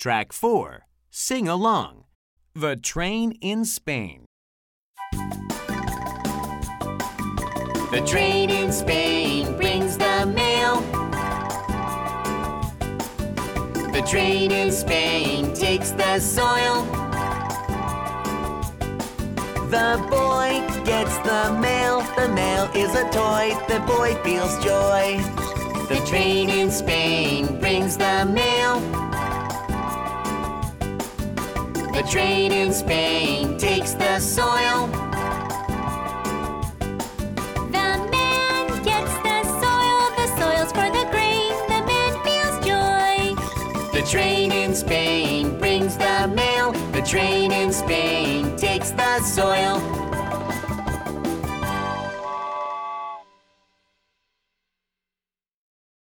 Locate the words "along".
1.46-2.04